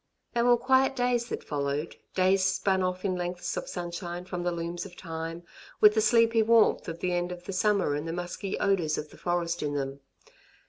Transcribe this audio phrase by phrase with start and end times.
[0.33, 4.51] They were quiet days that followed, days spun off in lengths of sunshine from the
[4.51, 5.43] looms of Time,
[5.79, 9.11] with the sleepy warmth of the end of the summer and the musky odours of
[9.11, 9.99] the forest in them.